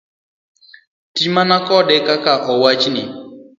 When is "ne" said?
2.37-2.43